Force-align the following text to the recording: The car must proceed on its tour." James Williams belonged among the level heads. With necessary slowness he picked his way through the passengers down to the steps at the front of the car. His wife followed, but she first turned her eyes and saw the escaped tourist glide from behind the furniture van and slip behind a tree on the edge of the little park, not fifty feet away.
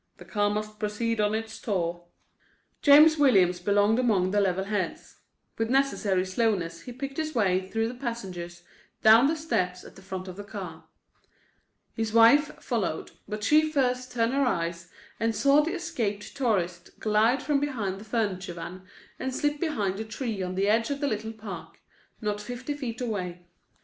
The 0.17 0.25
car 0.25 0.49
must 0.49 0.79
proceed 0.79 1.21
on 1.21 1.35
its 1.35 1.59
tour." 1.61 2.05
James 2.81 3.19
Williams 3.19 3.59
belonged 3.59 3.99
among 3.99 4.31
the 4.31 4.41
level 4.41 4.63
heads. 4.63 5.17
With 5.59 5.69
necessary 5.69 6.25
slowness 6.25 6.81
he 6.81 6.91
picked 6.91 7.17
his 7.17 7.35
way 7.35 7.69
through 7.69 7.87
the 7.87 7.93
passengers 7.93 8.63
down 9.03 9.27
to 9.27 9.33
the 9.33 9.39
steps 9.39 9.83
at 9.83 9.95
the 9.95 10.01
front 10.01 10.27
of 10.27 10.37
the 10.37 10.43
car. 10.43 10.85
His 11.93 12.13
wife 12.13 12.55
followed, 12.63 13.11
but 13.29 13.43
she 13.43 13.71
first 13.71 14.11
turned 14.11 14.33
her 14.33 14.41
eyes 14.41 14.89
and 15.19 15.35
saw 15.35 15.61
the 15.61 15.75
escaped 15.75 16.35
tourist 16.35 16.99
glide 16.99 17.43
from 17.43 17.59
behind 17.59 17.99
the 17.99 18.03
furniture 18.03 18.53
van 18.55 18.81
and 19.19 19.35
slip 19.35 19.59
behind 19.59 19.99
a 19.99 20.03
tree 20.03 20.41
on 20.41 20.55
the 20.55 20.67
edge 20.67 20.89
of 20.89 20.99
the 20.99 21.07
little 21.07 21.29
park, 21.31 21.79
not 22.21 22.41
fifty 22.41 22.73
feet 22.73 23.01
away. 23.01 23.45